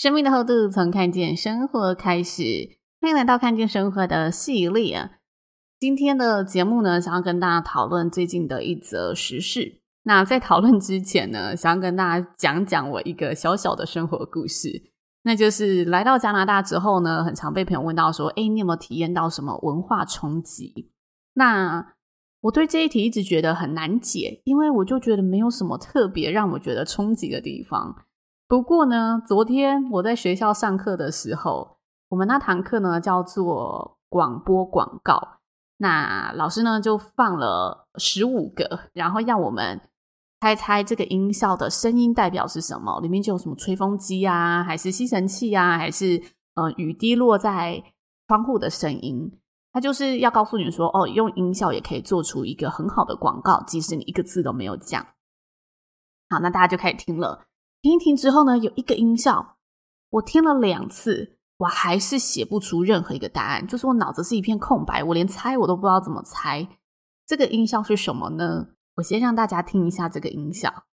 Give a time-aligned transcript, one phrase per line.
[0.00, 2.42] 生命的厚度从看见生活开始，
[3.02, 5.10] 欢迎来到看见生活的系列。
[5.78, 9.82] 今天的节目呢，想要跟大家讨论最近的一则时事。
[10.04, 14.90] 那在讨论之前呢，想要跟大家讲讲我一个小小的生活故事。
[15.24, 20.90] 那就是来到加拿大之后呢，很常被朋友问到说：“诶，你有没有体验到什么文化冲击？”
[21.36, 21.92] 那
[22.40, 28.06] 我对这一题一直觉得很难解，因为我就觉得没有什么特别让我觉得冲击的地方。
[28.50, 31.76] 不过呢，昨天我在学校上课的时候，
[32.08, 35.38] 我们那堂课呢叫做广播广告。
[35.76, 39.80] 那老师呢就放了十五个，然后让我们
[40.40, 42.98] 猜猜这个音效的声音代表是什么？
[43.00, 46.20] 里面就有什么吹风机啊，还是吸尘器啊，还是
[46.56, 47.80] 呃雨滴落在
[48.26, 49.30] 窗户的声音？
[49.72, 55.06] 他就是要告诉你说，哦，用音效也可以做出一个很好的广告，即使你一个字都没有讲。
[56.28, 57.46] 好，那大家就开始听了。
[57.82, 59.56] 听一听之后呢，有一个音效，
[60.10, 66.68] 我听了两次，我还是写不出任何一个答案，就是我脑子是一片空白，我连猜我都不知道怎么猜。
[67.26, 68.66] 这个音效是什么呢？
[68.96, 70.84] 我先让大家听一下这个音效。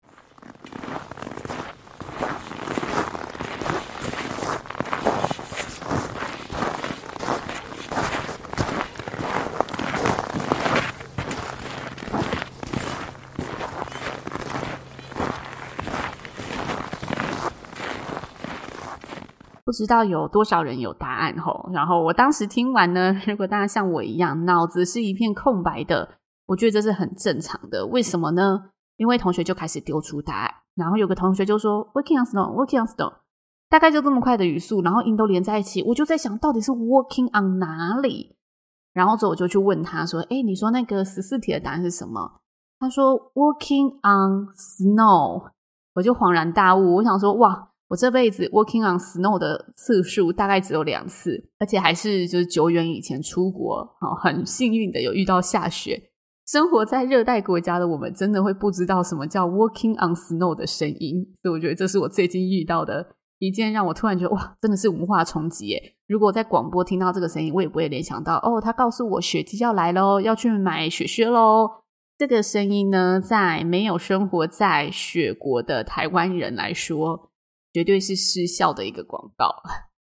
[19.68, 26.08] 不知道有多少人有答案吼，然后我当时听完呢， 如果大家像我一样脑子是一片空白的，
[26.46, 27.86] 我觉得这是很正常的。
[27.88, 28.70] 为什么呢？
[28.96, 33.12] 因为同学就开始丢出答案，然后有个同学就说 “working on snow, working on snow”，
[33.68, 38.38] 大概就这么快的语速，然后音都连在一起，我就在想到底是 “working on” 哪里？
[38.94, 42.40] 然后之后我就去问他说：“诶，你说那个十四题的答案是什么？”
[42.80, 45.50] 他说 “working on snow”，
[45.96, 47.68] 我就恍然大悟，我想说哇。
[47.90, 53.88] 我这辈子 working on snow 的次数大概只有两次，而且还是就是久远以前出国，
[54.22, 56.10] 很幸运的有遇到下雪。
[56.46, 61.26] 生活在热带国家的我们，真的会不知道什么叫 working on snow 的声音。
[61.42, 63.06] 所以我觉得这是我最近遇到的
[63.40, 65.96] 一件让我突然觉得哇，真的是文化冲击耶！
[66.08, 71.70] 如果在广播听到这个声音，我也不会联想到哦，他告诉我雪季要来喽，要去买雪靴喽。
[72.18, 77.30] 这个声音呢，在没有生活在雪国的台湾人来说，
[77.78, 79.54] 绝对是失效的一个广告。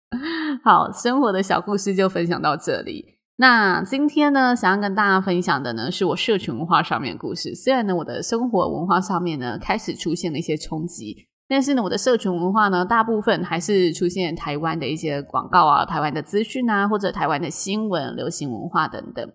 [0.65, 3.21] 好，生活的小故事就分享到这里。
[3.37, 7.55] 那今天呢，想要跟大家分享的呢，是我社群文化上面的故事。
[7.55, 19.33] 虽然呢，我的生活文化上面呢，开始出现了一些冲击，但是呢，我的社群文化呢，大部分还是出现台湾的一些广告啊、台湾的资讯啊，或者台湾的新闻、流行文化等等。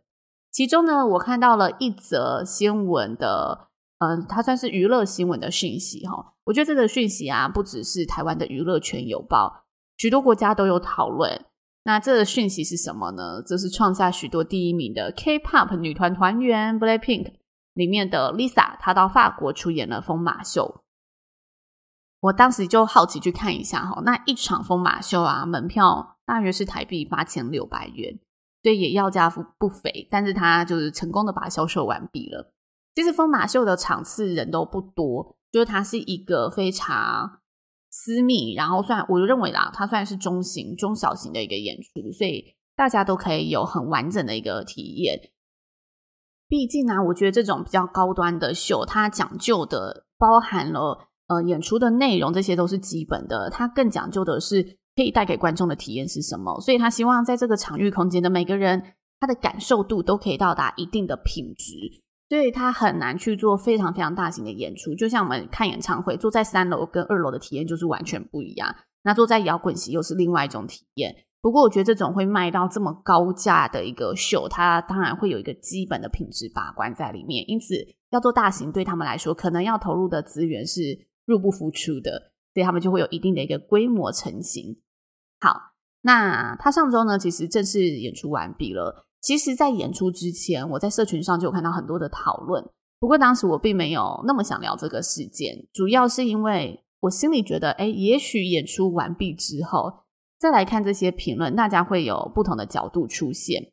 [0.51, 3.69] 其中呢，我看到了一则新闻的。
[3.99, 6.33] 嗯，它算是娱乐新闻的讯息哈。
[6.43, 9.65] 我觉得这个讯息啊，不只是台湾的娱乐圈有报，
[9.97, 11.45] 许多国家都有讨论。
[11.85, 13.41] 那这个讯息是什么呢？
[13.45, 17.33] 这是创下许多第一名的 K-pop 女团团员 BLACKPINK
[17.73, 20.81] 里面的 Lisa，她到法国出演了疯马秀。
[22.21, 28.19] 我当时就好奇去看一下哈，那一场疯马秀啊，门票大约是台币八千六百元，
[28.63, 30.07] 所以也要价不不菲。
[30.09, 32.51] 但是他就是成功的把销售完毕了。
[32.95, 37.41] 其实疯马秀的场次人都不多，就是它是一个非常
[37.91, 45.31] 私密，然后算我就认为啦，它算是中型、中小型的一个演出，所以大家都可以有很完整的一个体验。
[46.47, 53.49] 毕竟呢、我觉得这种比较高端的秀，它讲究的包含了呃演出的内容，这些都是基本的。
[53.49, 62.04] 它更讲究的是可以带给观众的体验是什么，所以他希望在这个场域空间的每个人，他的感受度都可以到达一定的品质。
[62.27, 68.75] 所以他很难去做非常非常大型的演出，就像我们看演唱会，坐在三楼跟二楼的体验就是完全不一样。
[69.03, 71.15] 那坐在摇滚席又是另外一种体验。
[71.39, 77.47] 不过我觉得这种会卖到这么高价的一个秀，它当然会有一个基本的品质把关在里面。
[77.47, 77.75] 因此
[78.09, 80.81] 要做大型，对他们来说，可能要投入的资源是
[81.25, 84.81] 入不敷出的，所以他们就会有一定的一个规模成型。
[85.39, 89.05] 好，那他上周呢，其实正式演出完毕了。
[89.25, 92.63] 其实，在演出之前，我在社群上就有看到很多的讨论。
[92.99, 99.91] 不过当时我并没有那么想聊这个事件，主要是因为我心里觉得，哎，也许演出完毕之后
[100.37, 103.71] 再来看这些评论，大家会有不同的角度出现。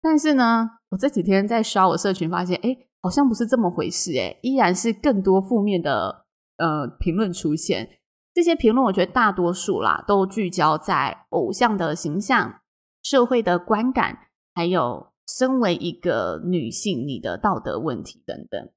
[0.00, 6.24] 但是呢，我这几天在刷我社群，发现，哎，好像不是这么回事，哎，依然是更多负面的
[6.58, 7.98] 呃评论出现。
[8.32, 12.60] 这些评论，我觉得大多数啦，都聚焦在偶像的形象、
[13.02, 14.18] 社会的观感，
[14.54, 18.70] 还有身为一个女性你的道德问题等等。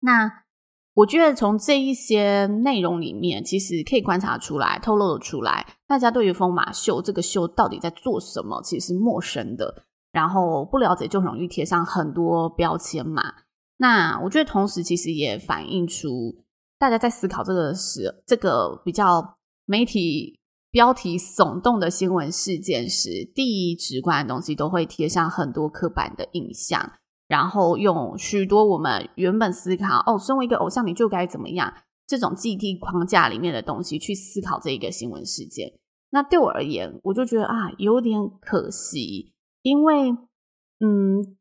[0.00, 0.44] 那
[0.94, 9.84] 我觉得从这一些内容里面，其实可以观察出来、透露出来，大家对于疯马秀这个秀到底在做什么，其实是陌生的。
[10.12, 13.22] 然后不了解就容易贴上很多标签嘛。
[13.78, 16.36] 那我觉得同时其实也反映出
[16.78, 20.38] 大家在思考这个时这个比较媒体
[20.74, 26.94] 标题耸动的新闻事件时，第一直观的东西都会贴上很多刻板的印象，
[27.28, 31.72] 然后用许多我们原本思考哦，身为一个偶像你就该怎么样
[32.08, 35.70] 这种既定框架里面的东西去思考这一个新闻事件。
[36.10, 39.32] 那对我而言，我就觉得啊，有点可惜。
[39.62, 40.10] 因为，
[40.80, 41.36] 嗯，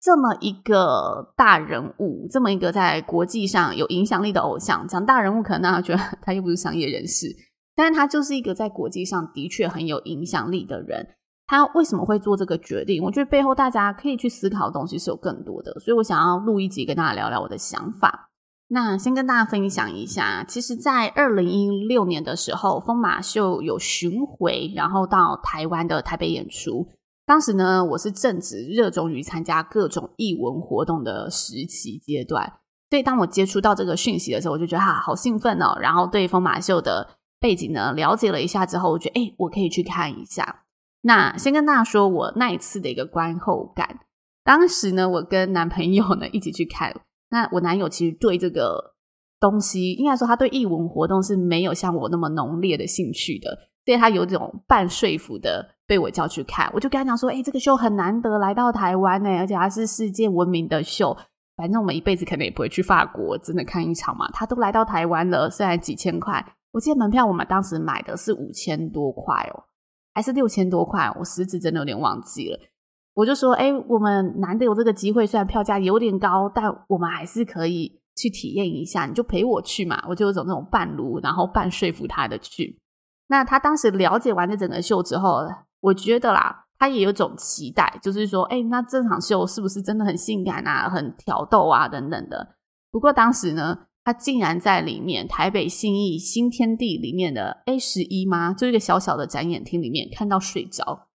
[0.00, 7.28] 这么一个大人物，这么一个在国际上有影响力的偶像，讲大人物可能大家觉得他又不是商业人士，
[7.76, 11.06] 但是他就是一个在国际上的确很有影响力的人。
[11.46, 13.00] 他为什么会做这个决定？
[13.04, 18.30] 我觉得背后大家可以去思考的东西是有更多的，所以我想要录一集跟大家聊聊我的想法。
[18.68, 26.88] 那先跟大家分享一下，其实，在二零一六年的时候，疯马秀有巡回，然后到台湾的台北演出。
[27.24, 32.54] 当时呢，我是正值热衷于参加各种艺文活动的时期阶段，
[32.90, 35.78] 所以当我接触到这个讯息的时候，我就觉得哈、啊，好兴奋哦。
[35.80, 37.08] 然后对疯马秀的
[37.46, 40.64] 背景呢了解了一下之后，我觉得诶，我可以去看一下。
[41.02, 44.00] 那先跟大家说我那一次的一个观后感。
[44.42, 46.92] 当时呢，我跟男朋友呢一起去看。
[47.30, 48.94] 那我男友其实对这个
[49.38, 55.76] 东西，应该说他对艺文活动是没有像我那么浓烈的兴趣的，所以他有这种半说服的。
[55.88, 61.16] 被我叫去看，我就跟他讲说：“哎，这个秀很难得来到台湾呢，而且它是世界闻名的秀。
[61.56, 64.28] 反正我们一辈子可能也不会去法国真的看一场嘛。
[64.32, 66.44] 他都来到台湾了，虽然几千块，
[66.76, 69.64] 我记得门票我们当时买的是五千多块哦，
[70.12, 71.10] 还是六千多块？
[71.18, 72.58] 我实质真的有点忘记了。
[73.14, 79.06] 我就说：哎，我们难得有这个机会，虽然票价有点高，但我们还是可以去体验一下。
[79.06, 82.78] 你就陪我去嘛，我就有种那种半卢，然后半说服他的去。
[83.28, 85.40] 那他当时了解完这整个秀之后。”
[85.80, 92.56] 我觉得啦，他也有种期待，就是说，哎，那这场秀是不是真的很性感啊，很挑逗啊，等等的。
[92.90, 98.54] 不过当时呢，他竟然在里面台北信义新天地里面的 A 十一吗？
[98.54, 101.08] 就一个小小的展演厅里面看到睡着，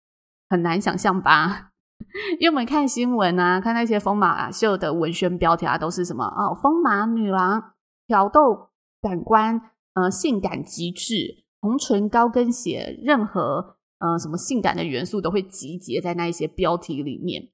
[0.49, 1.69] 很难想象吧？
[2.41, 7.73] 因为我们看新闻啊，看那些疯马秀的文宣标题啊，都是什么哦，疯马女郎
[8.07, 8.69] 挑逗
[8.99, 9.61] 感官，
[9.93, 13.75] 呃，性感极致，红唇高跟鞋，任何。
[13.99, 17.49] 呃，什么性感的元素都会集结在那一些标题里面，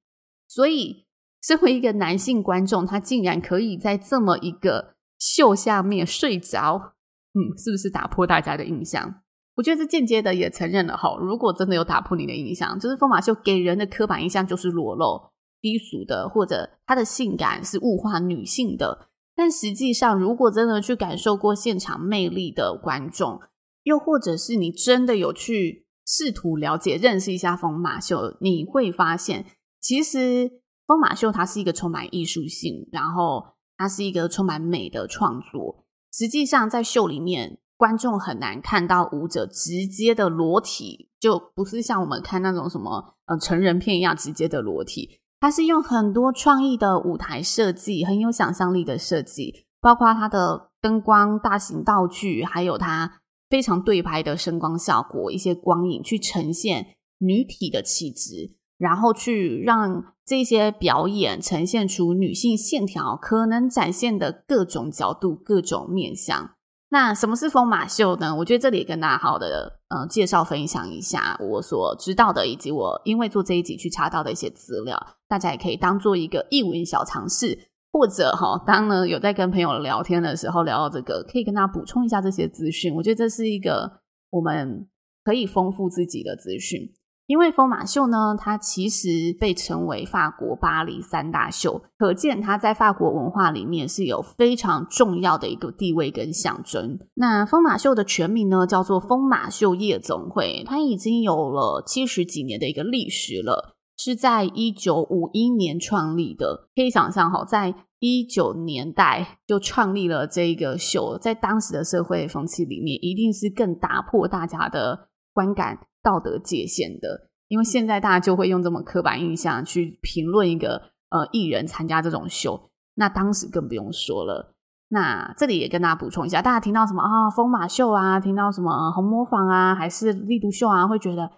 [0.48, 1.08] 所以
[1.42, 6.96] 身为一个男性观众，他竟然可以在这么一个秀下面睡着，
[7.34, 9.22] 嗯，是不是打破大家的印象？
[9.56, 15.32] 我觉得这间接的也承认了哈，如果真的有打破你的印象，就是疯马秀给人的刻板印象就是裸露、
[15.62, 19.10] 低俗的，或者他的性感是物化女性的。
[19.36, 23.40] 但实际上，如果真的去感受过现场魅力的观众，
[23.84, 25.84] 又或者是你真的有去。
[26.08, 29.44] 试图了解、认识一下疯马秀，你会发现，
[29.82, 33.44] 其实疯马秀它是一个充满艺术性，然后
[33.78, 35.86] 它是一个充满美的创作。
[36.12, 45.20] 实际上，在秀里面，观众很难看到舞者直接的裸体，就不是像我们看那种什么呃成人片一样直接的裸体。
[45.40, 53.22] 它是用很多创意的舞台设计，很有想象力的设计，包括它的灯光、大型道具，还有它。
[53.48, 66.52] 非常对拍的声光效果，一些光影去呈现女体的气质，然后去让这些表演呈现出女性线条可能展现的各种角度、各种面向。
[66.90, 68.36] 那什么是疯马秀呢？
[68.38, 77.70] 我觉得这里跟大家好的呃介绍分享一下我所知道的，以及我因为做这一集去查到的一些资料，大家也可以当做一个艺文小尝试。
[77.92, 82.94] 或者哈，当呢有在跟朋友聊天的时候聊到这个，可以跟大家补充一下这些资讯。
[82.94, 84.02] 我觉得这是一个
[84.32, 84.86] 我们
[85.24, 86.92] 可以丰富自己的资讯。
[87.28, 97.00] 因为疯马秀呢，它其实被称为法国巴黎三大秀，可见它在法国文化里面是有非常重要的一个地位跟象征。
[97.16, 103.76] 那疯马秀的全名呢，叫做疯马秀夜总会，它已经有了七十几年的一个历史了。
[103.98, 106.68] 是在一九五一年创立的。
[106.76, 117.30] 可以想象哈，在一九年代就创立了这个秀，在当时的社会风气里面，一定是更打破大家的观感、道德界限的。
[117.48, 122.60] 因为现在大家就会用这么刻板印象去评论一个呃艺人参加这种秀，
[122.96, 124.56] 那当时更不用说了。
[124.88, 131.30] 那这里也跟大家补充一下，大家听到什么啊，疯马秀啊，听到什么红磨坊啊，还是力度秀啊，会觉得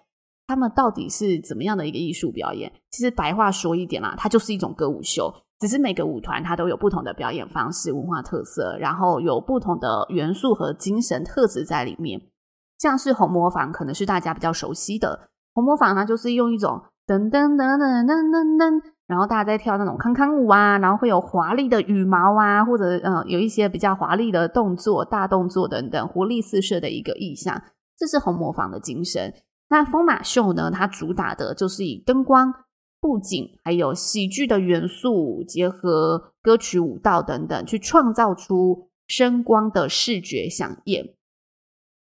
[0.46, 2.72] 他们到底是怎么样的一个艺术表演？
[2.90, 12.18] 其实白话说一点啦，它就是一种歌舞秀，只是每个舞团它都有不同的表演方式、文化特色，然后有不同的元素和精神特质在里面。
[12.78, 18.82] 像是红磨坊，可能是大家比较熟悉的红磨坊呢，就是用一种噔噔噔噔噔噔噔。
[19.08, 27.62] 然后大家在跳那种康康舞啊，然后会有华丽的羽毛啊，或者呃有一些比较华丽的动作、大动作等等，活力四射的一个意象，
[27.96, 29.32] 这是红磨坊的精神。
[29.70, 32.52] 那风马秀呢，它主打的就是以灯光、
[33.00, 41.14] 布景还有喜剧的元素，结合歌曲、舞蹈等等，去创造出声光的视觉饗宴。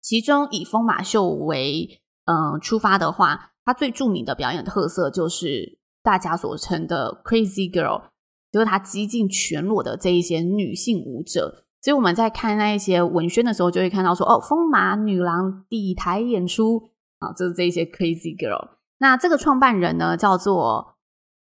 [0.09, 5.77] 其中以疯马秀为嗯、出发的话，它最著名的表演特色就是。
[6.01, 8.05] 大家所称的 Crazy Girl，
[8.51, 11.67] 就是她几近全裸的这一些女性舞者。
[11.83, 16.89] 所以我们在看那一些文宣的时候，就会看到说：“哦，风马女郎底台演出
[17.19, 20.97] 啊，就是这一些 Crazy Girl。”那这个创办人呢，叫做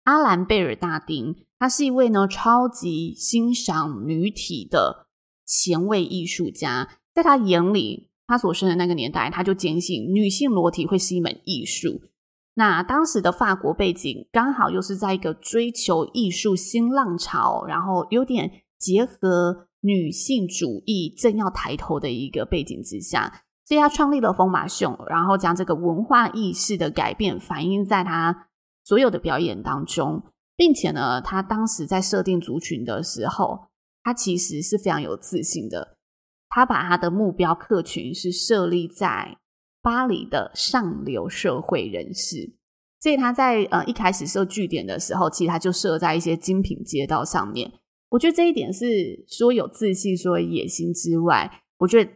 [0.05, 5.09] 阿兰贝尔大丁，他是一位呢超级欣赏女体的
[5.45, 6.89] 前卫艺术家。
[7.13, 12.01] 在他眼里，他所生的那个年代，他就坚信女性裸体会是一门艺术。
[12.55, 28.49] 那当时的法国背景刚好又是在一个追求艺术新浪潮，然后有点结合女性主义正要抬头的一个背景之下，所以他创立了疯马秀，然后将这个文化意识的改变反映在他
[28.85, 30.23] 所有的表演当中，
[30.57, 33.67] 并且呢，他当时在设定族群的时候，
[34.05, 35.94] 他其实是非常有自信的，
[36.55, 39.37] 他把他的目标客群是设立在。
[39.83, 42.55] 巴黎的上流社会人士，
[43.03, 47.71] 所以他在呃一开始设据点的时候，其实他就设在一些精品街道上面。
[48.09, 52.11] 我觉得这一点是说有自信、说有野心之外，我觉得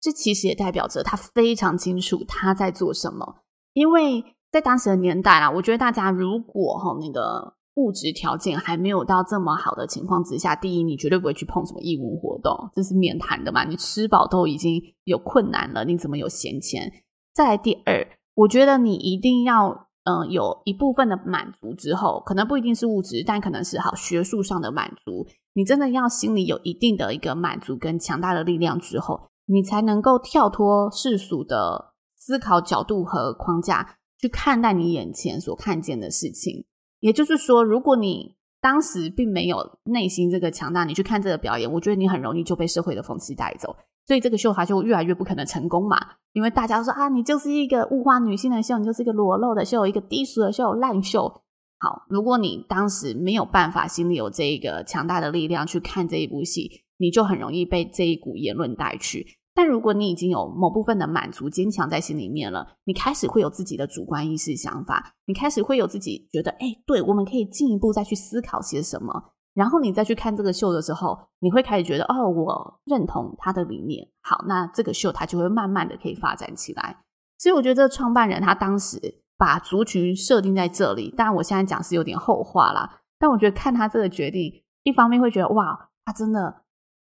[0.00, 3.44] 这其实也代表着他非常清楚他在做什么。
[3.72, 7.54] 因为在当时的年代啊，我觉得大家如果哈那个。
[7.76, 13.64] 物质条件还没有到这么好的情况之下，第一，你绝对不会去碰什么义务活动，这是免谈的嘛。
[13.64, 16.92] 你吃饱都已经有困难了，你怎么有闲钱？
[17.32, 25.26] 再来第二，我觉得你一定要嗯、有一部分的满足之后，可能不一定是物质，但可能是好学术上的满足。
[25.52, 36.64] 你真的要心里有一定的一个满足跟强大的力量之后，你才能够跳脱世俗的思考角度和框架，去看待你眼前所看见的事情。
[37.00, 43.76] 也就是说，如果你当时并没有内心这个强大，你去看这个表演，我觉得你很容易就被社会的风气带走，
[44.06, 45.98] 所以这个秀它就越来越不可能成功嘛。
[46.32, 51.42] 因为大家都说啊，你就是一个物化女性的秀，你就是一个裸露的秀，一个低俗的秀，烂秀。
[51.78, 59.26] 好，如果你当时没有办法，心里有这一个强大的力量去看这一部戏，你就很容易被这一股言论带去。
[59.56, 69.32] 但如果你已经有某部分的满足、坚强在心里面了，你开始会有自己的主观意识、想法，你开始会有自己觉得，哎，对，我们可以进一步再去思考些什么。
[69.54, 74.06] 然后你再去看这个秀的时候，你会开始觉得，哦，我认同他的理念。
[74.20, 76.98] 好，那这个秀它就会慢慢的可以发展起来。
[77.38, 79.00] 所以我觉得这个创办人他当时
[79.38, 83.00] 把族群设定在这里，当然我现在讲是有点后话啦。
[83.18, 86.65] 但我觉得看他这个决定，一方面会觉得，哇，他真的。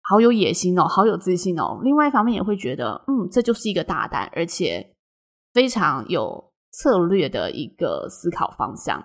[0.03, 1.81] 好有野心哦，好有自信哦。
[1.83, 4.95] 另外一方面也会觉得，嗯，这就是一个大胆而且
[5.55, 9.01] 非常有策略的一个思考方向。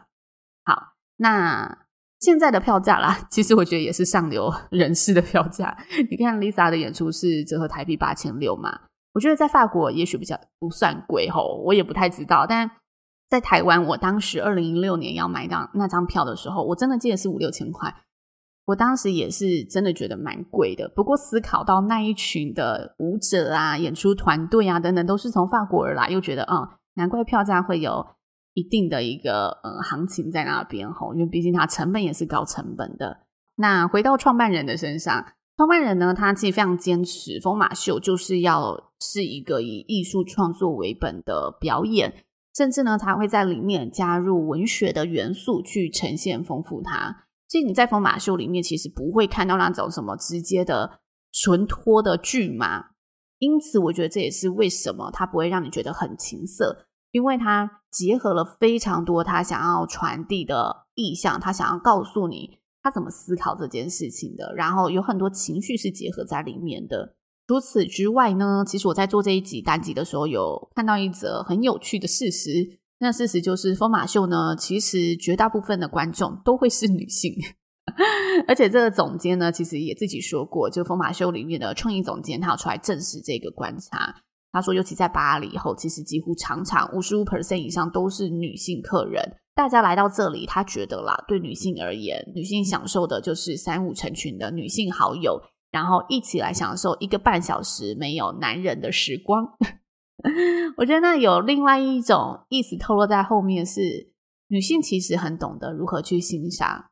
[0.65, 1.85] 好，那
[2.19, 5.77] 现在的票价啦， 其实我觉得也是上流人士的票价。
[6.09, 8.79] 你看 Lisa 的演出是折合台币八千六嘛，
[9.13, 12.45] 我觉得在法国也许比较不算贵吼，我也不太知道。
[12.47, 12.69] 但
[13.29, 17.93] 在台湾，我当时二零一六年要买到那张票的时候，我真的记得是五六千块。
[18.67, 28.05] 我当时也是真的觉得蛮贵的，不过思考到那一群的舞者啊、演出团队啊等等都是从法国而来，又觉得嗯，难怪票价会有
[28.55, 33.21] 一定的一个呃、嗯、行情在那边吼，因为毕竟它成本也是高成本的。
[33.55, 47.26] 那回到创办人的身上，创办人呢，他其实非常坚持疯马秀就是要是一个以艺术创作为本的表演，甚至呢，他会在里面加入文学的元素去呈现丰富它。
[47.47, 50.99] 所以你在疯马秀里面其实不会看到那种什么直接的
[51.31, 52.87] 纯脱的剧嘛，
[53.39, 67.15] 因此我觉得这也是为什么它不会让你觉得很情色，因为它结合了非常多他想要传递的意象，他想要告诉你他怎么思考这件事情的，然后有很多情绪是结合在里面的。
[67.47, 72.79] 除此之外呢，其实我在做这一集单集的时候，有看到一则很有趣的事实。
[72.99, 77.33] 那事实就是，疯马秀呢，其实绝大部分的观众都会是女性，
[78.47, 84.15] 而且这个总监呢，其实也自己说过，就疯马秀里面的创意总监，他要出来证实这个观察。
[84.51, 89.23] 他说，尤其在巴黎以后，其实几乎常常五十五 percent 以上都是女性客人。
[89.53, 95.39] 大家来到这里，他觉得啦，对女性而言，女性享受的就是三五成群的女性好友。
[95.69, 99.45] 然后一起来享受一个半小时没有男人的时光，
[100.77, 104.12] 我觉得那有另外一种意思透露在后面是，
[104.47, 106.89] 女性其实很懂得如何去欣赏，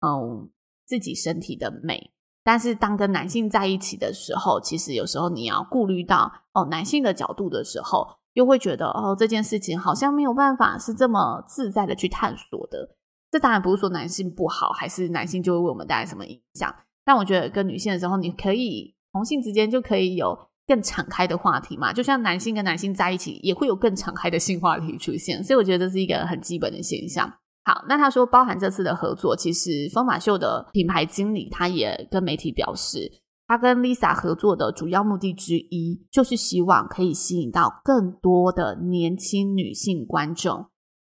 [0.00, 0.50] 嗯，
[0.86, 2.12] 自己身体的美。
[2.42, 12.96] 但是当跟男性在一起的时候，其实有时候你要顾虑到哦，男性的角度的时候，又会觉得哦，这件事情好像没有办法是这么自在的去探索的。
[13.30, 16.74] 这当然不是说男性不好，还是男性就会为我们带来什么影响。
[17.04, 27.26] 但我觉得跟女性的时候，你可以同性之间就可以有更敞开的话题嘛，就像男性跟男性在一起也会有更敞开的性话题出现，所以我觉得这是一个很基本的现象。
[27.64, 33.10] 好，那他说包含这次的合作，其实风马秀的品牌经理他也跟媒体表示，
[33.46, 40.66] 他跟 Lisa 合作的主要目的之一就是希望可以吸引到更多的年轻女性观众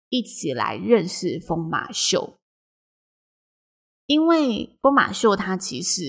[0.09, 2.39] 一起来认识风马秀。
[4.07, 6.03] 因为风马秀它其实，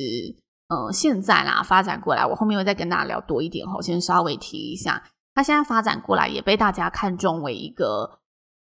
[0.72, 3.82] 呃，现在啦发展过来，我后面会再跟大家聊多一点哈。
[3.82, 8.22] 先稍微提一下，它现在发展过来也被大家看中为一个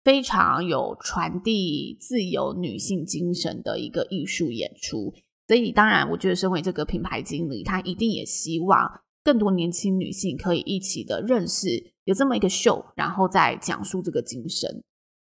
[0.05, 5.13] 非常有传递自由女性精神的一个艺术演出。
[5.45, 11.67] 所以，当然，我觉得身为这个品牌经理，他一定也希望更多年轻女性可以一起的认识
[12.05, 14.83] 有这么一个秀，然后再讲述这个精神。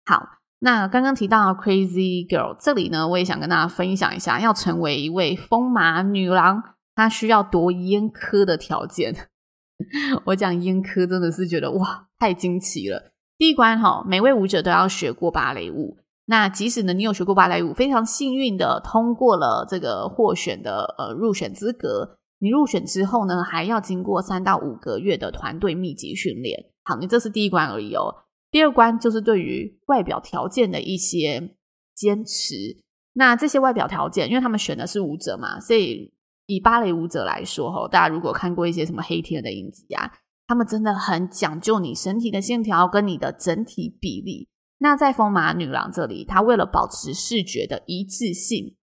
[0.05, 0.21] 好。
[0.59, 6.63] 那刚刚提到 Crazy Girl，这里呢，我也想跟大家分享一下，要成为一位风马女郎，
[6.95, 9.29] 她需要多严苛的条件。
[10.25, 13.13] 我讲严苛，真的是觉得哇，太惊奇了。
[13.37, 15.99] 第一关哈，每位舞者都要学过芭蕾舞。
[16.25, 26.71] 那即使呢，你有学过芭蕾舞，非常幸运的通过了这个获选的呃入选资格，你入选之后呢，还要经过三到五个月的团队密集训练。
[26.83, 28.26] 好，你这是第一关而已哦。
[28.57, 31.57] 第二关就是对于外表条件的一些
[31.95, 32.83] 坚持。
[33.13, 36.11] 那这些外表条件，因为他们选的是舞者嘛，所以
[36.47, 40.11] 以芭蕾舞者来说，哈，大家如果看过一些什么黑天鹅的影集啊，
[40.47, 44.49] 他们真的很讲究你身体的线条跟你的整体比例。
[44.79, 48.75] 那在风马女郎这里，她为了保持视觉的一致性，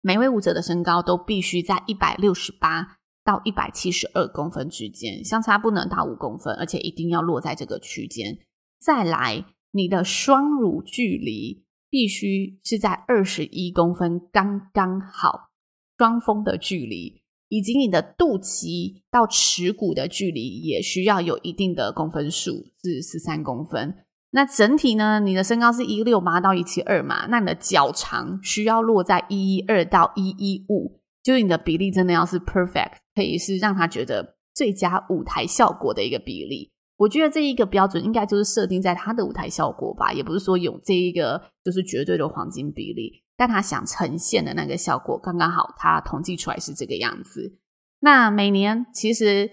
[0.00, 8.36] 每位舞者的身高都必须在一百六十八到一百七十二公分之间，相差不能大五公分，而且一定要落在这个区间。
[8.78, 15.50] 再来，你的双乳距离必须是在二十一公分刚刚好，
[15.96, 23.96] 双峰的距离，以及你的肚脐到耻骨的距离也需要有一定的公分数，是十三公分。
[24.30, 36.70] 那整体呢，你的身高是一六八到一七二嘛，那你的脚长需要落在一一二到一一五，就是你的比例真的要是 perfect，可以是让他觉得最佳舞台效果的一个比例。
[36.98, 47.58] 我觉得这一个标准应该就是设定在他的舞台效果吧，也不是说有这一个就是绝对的黄金比例，但他想呈现的那个效果刚刚好，他统计出来是这个样子。
[48.00, 49.50] 那每年其实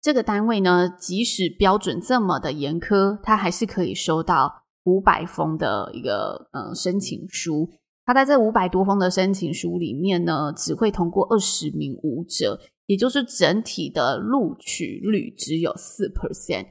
[0.00, 7.68] 这个单位呢，即使标准这么的严苛，他还是可以收到五百封的一个嗯申请书。
[8.04, 12.60] 他在这五百多封的申请书里面呢，只会通过二十名舞者。
[12.90, 16.66] 也就是整体的录取率只有四 percent，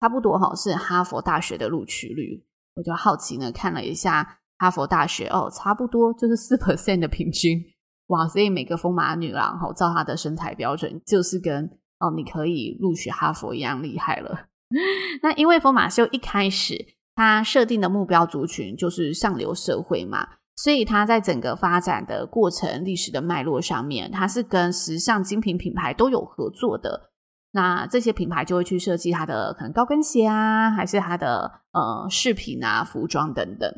[0.00, 2.40] 差不多哈，是哈佛大学的录取率。
[2.76, 7.60] 我就好奇呢，看了一下哈佛大学哦，差不多就是四 percent 的平均。
[8.06, 14.46] 哇，所以每个风马女郎哈，照她的身材标准，就是跟哦，你可以录取哈佛一样厉害了。
[15.22, 20.24] 那因为风马秀一开始它设定的目标族群就是上流社会嘛。
[20.56, 27.10] 所以，它在整个发展的过程、历史的脉络上面，它是跟时尚精品品牌都有合作的。
[27.52, 33.70] 那这些品牌就会去设计它的可能高跟鞋啊，还是它的呃饰品啊、服装等等。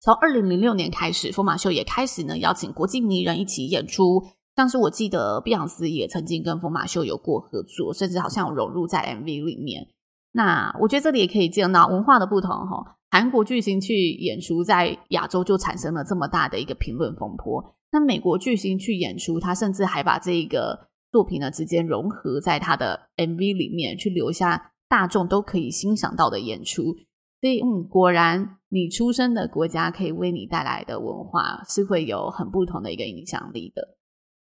[0.00, 4.24] 从二零零六年开始，疯马秀也开始呢邀请国际名人一起演出。
[4.56, 9.86] 像是我记得碧昂斯也曾经跟疯马秀有过合作，甚至好像有融入在 MV 里面。
[10.32, 12.97] 那我觉得这里也可以见到文化的不同哈。
[13.10, 17.74] 韩国巨星去演出，在亚洲就产生了这么大的一个评论风波。
[17.90, 26.94] 那美国巨星去演出，他甚至还把这一个作品呢直接融合在他的 MV 里面，去留下大众都可以欣赏到的演出。
[27.40, 33.96] 所以，嗯，果然你出生的国家可以为你带来的文化是会有很不同的一个影响力的。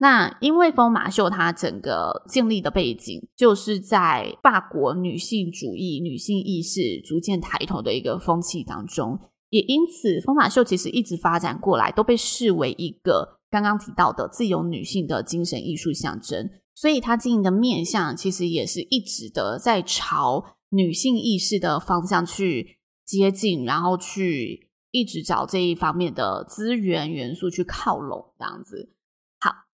[0.02, 9.16] 那因为风马秀它整个建立的背景，就是在法国女性主义、女性意识逐渐抬头的一个风气当中，
[9.50, 28.91] 也因此风马秀其实一直发展过来都被视为一个刚刚提到的自由女性的精神艺术象征，所以它经营的面向其实也是一直的在朝女性意识的方向去接近，然后去一直找这一方面的资源元素去靠拢，这样子。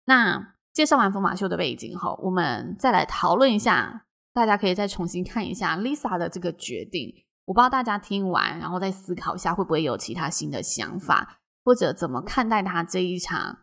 [0.07, 7.15] 那介绍完疯马秀的背景后，我们再来讨论一下，大家可以再重新看一下 Lisa 的这个决定。
[7.47, 13.59] 我不知道大家听完，然后再思考一下，会不会有其他新的想法，或者怎么看待他这一场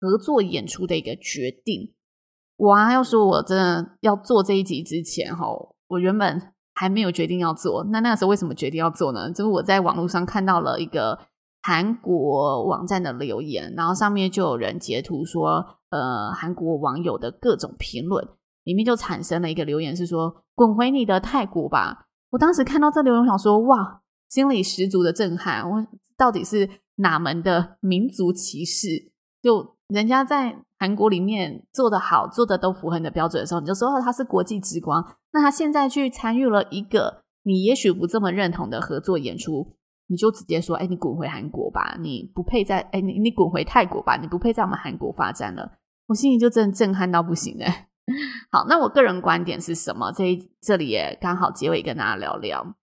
[0.00, 1.94] 合作演出的一个决定。
[2.56, 5.46] 我啊，要说我真的要做这一集之前，哈，
[5.88, 7.84] 我原本还没有决定要做。
[7.90, 9.30] 那那个时候为什么决定要做呢？
[9.30, 11.18] 就是我在网络上看到了一个。
[11.66, 18.24] 韩国网站的留言，然后上面就有人截图说，呃，韩国网友的各种评论，
[18.62, 22.06] 里面就产生了一个留言，是说“滚回你的泰国吧”。
[22.30, 25.68] 我当时看到这留言，想说，哇，心里十足的震撼。
[25.68, 25.84] 我
[26.16, 29.10] 到底是哪门的民族歧视？
[29.42, 35.04] 就人家在韩国里面做得好，做的都符合你的标准的时候，你就说他是国际之光。
[35.32, 39.72] 那他现在去参与了一个你也许不这么认同的合作演出。
[40.08, 45.78] 你就直接说，哎、你滚回韩国吧，你不配在，哎、你你滚回泰国吧，你不配在我们韩国发展了。
[46.06, 47.88] 我心里就真的震撼到不行哎。
[48.52, 50.12] 好，那我个人观点是什么？
[50.12, 52.76] 这这里也刚好结尾跟大家聊聊。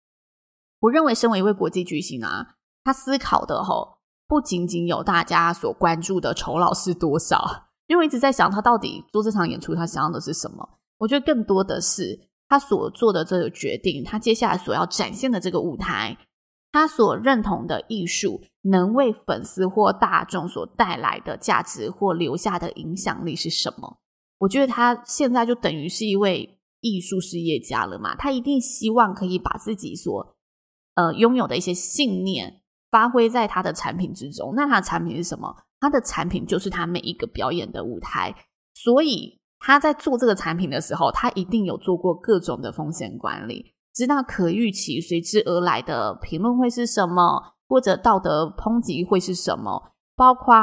[0.80, 10.66] 我认为，身为一位国际巨星啊，他思考的吼，不仅仅有大家所关注的酬劳是多少，因为我一直在想，他到底做这场演出，他想要的是什么？
[10.96, 16.16] 我觉得更多的是他所做的这个决定，他接下来所要展现的这个舞台。
[16.72, 23.98] 他所认同的艺术能为粉丝或大众所带来的价值或留下的影响力是什么？
[24.38, 30.36] 我觉得他现在就等于是一位艺术事业家了嘛，他一定希望可以把自己所
[30.94, 34.54] 呃拥有的一些信念发挥在他的产品之中。
[34.54, 35.56] 那他的产品是什么？
[35.80, 38.34] 他的产品就是他每一个表演的舞台。
[38.72, 43.74] 所以他在做这个产品的时候，他一定有做过各种的风险管理。
[43.92, 49.92] 知道可预期随之而来的评论会是什么，或者道德抨击会是什么。
[50.16, 50.54] 包括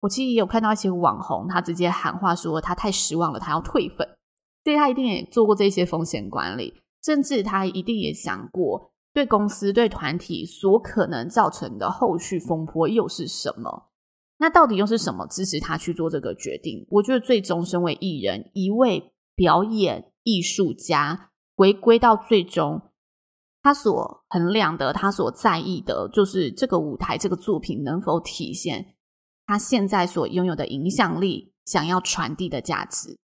[0.00, 4.06] 我其实也有看到一些网红，他直接喊话说他太失望了，他要退粉。
[4.62, 13.90] 对，他一定也做过这些风险管理，甚至他一定也想过对公司、对团体所可能造成的后续风波又是什么。
[14.38, 16.86] 那到底又是什么支持他去做这个决定？
[16.90, 21.30] 我觉得最终身为艺人，一位表演艺术家。
[21.56, 22.82] 回归到最终，
[23.62, 28.96] 他所衡量的，他所在意的，就是这个舞台、这个作品能否体现
[29.46, 33.18] 他现在所拥有的影响力，想要传递的价值，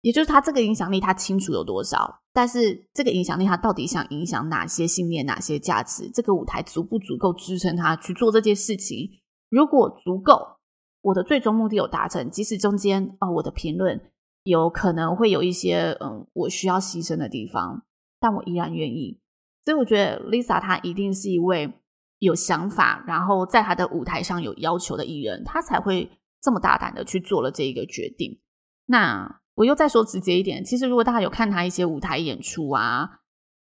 [0.00, 2.20] 也就是他这个影响力，他清楚有多少。
[2.32, 6.08] 但是这个影响力，他到底想影响哪些信念、哪些价值？
[6.14, 9.10] 这个舞台足不足够支撑他去做这件事情？
[9.48, 10.56] 如果足够，
[11.02, 14.00] 我的最终目的有达成，即使中间、哦，我的评论。
[14.42, 17.84] 有可能会有一些嗯，我需要牺牲的地方，
[18.18, 19.18] 但我依然愿意。
[19.64, 21.72] 所以我觉得 Lisa 她一定是一位
[22.18, 28.40] 有想法，然后在她的舞台上有要求的艺人，她才会这么大胆的去做了这一个决定。
[28.86, 33.20] 那我又再说直接一点，其实如果大家有看他一些舞台演出啊，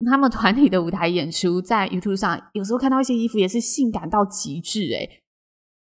[0.06, 5.24] 他们团体的舞台演出在 YouTube 上，有时候看到一些衣服也是性感到极致，诶，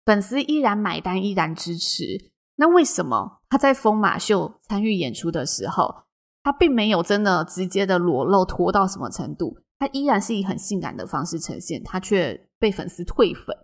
[0.05, 2.33] 粉丝依然买单，依然支持。
[2.57, 6.05] 那为什么他在疯马秀参与演出的时候，
[6.43, 9.59] 他并没有真的直接的裸露脱到什么程度？
[9.79, 13.57] 他依然是以很性感的方式呈现，他却被粉丝退粉。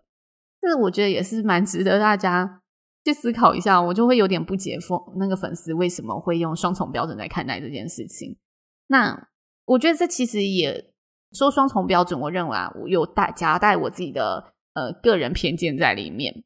[0.61, 2.63] 这我觉得也是蛮值得大家
[3.05, 3.81] 去思考一下。
[3.81, 8.37] 我就会有点不解，疯那个粉丝为什么会用双重标准来看待这件事情？
[8.89, 9.29] 那
[9.67, 10.93] 我觉得这其实也
[11.33, 16.45] 说双重标准，我认为啊，我有带夹带我自己的呃个人偏见在里面。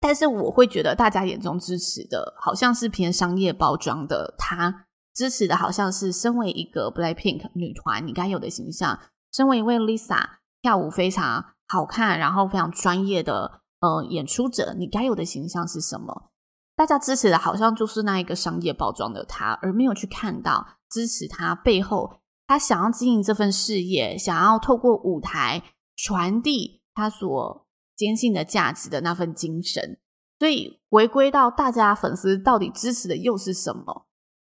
[0.00, 4.34] 但是我会觉得，大家眼中支持的，好像是偏商业包装的。
[4.38, 8.98] 他支持的，好像是身为一个 Blackpink 女团你该有的形象，
[9.32, 10.24] 身为一位 Lisa
[10.62, 16.30] 跳舞非常好看，然后非常专业的呃演出者，你该有的形象是什么？
[16.76, 25.60] 大家支持的，好像就是那一个商业包装的他，而没有去看到支持他背后，他想要经营这份事业，想要透过舞台
[25.96, 27.64] 传递他所。
[27.98, 29.98] 坚信的价值的那份精神，
[30.38, 34.06] 所以回归到大家粉丝到底支持的又是什么？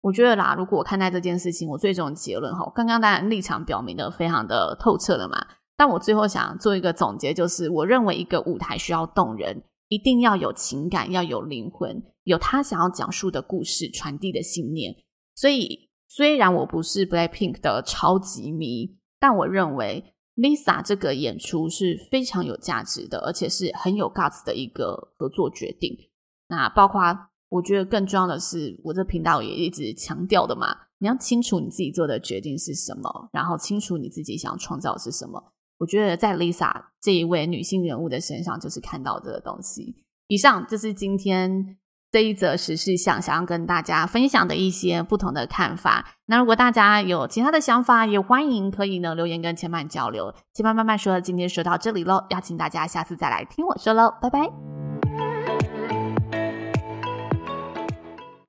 [0.02, 5.38] 我觉得啦，如果我看待这件事情，我最终的结论哈，刚刚当然立场表明的非常的透彻了嘛。
[5.78, 14.94] 但我最后想做一个总结，就是我认为一个舞台需要动人，一定要有情感，要有灵魂，有他想要讲述的故事，传递的信念。
[15.36, 25.96] 所以，虽然我不是 Blackpink 的超级迷，但我认为 Lisa 这个演出是非常有价值的，而且是很有 guts 的一个合作决定。
[26.48, 27.02] 那包括。
[27.52, 30.68] 我觉得更重要的是，我这频道也一直强调的嘛，
[31.00, 35.52] 你要清楚你自己做的决定是什么，然后清楚你自己想创造是什么。
[35.80, 36.72] 我觉得在 Lisa
[37.02, 39.96] 这一位女性人物的身上，就是看到这个东西。
[40.28, 41.76] 以上就是今天
[42.12, 46.06] 这一则时事想想要跟大家分享的一些不同的看法。
[46.26, 50.34] 那如果大家有其他的想法，也欢迎可以呢留言跟千曼交流。
[50.54, 54.89] 千曼慢慢说，今天说到这里喽，邀请大家下次再来听我说喽，拜拜。